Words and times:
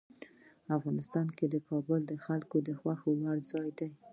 افغانستان 0.77 1.27
کې 1.37 1.45
کابل 1.69 2.01
د 2.07 2.13
خلکو 2.25 2.57
د 2.67 2.69
خوښې 2.79 3.11
وړ 3.19 3.37
ځای 3.51 3.69
دی. 3.79 3.89